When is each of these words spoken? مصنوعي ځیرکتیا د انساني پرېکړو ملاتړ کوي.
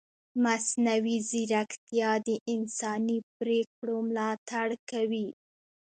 مصنوعي 0.43 1.17
ځیرکتیا 1.29 2.11
د 2.27 2.29
انساني 2.53 3.17
پرېکړو 3.37 3.95
ملاتړ 4.09 4.67
کوي. 4.91 5.27